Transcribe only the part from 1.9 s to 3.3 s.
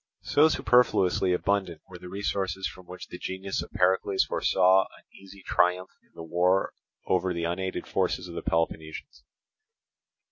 the resources from which the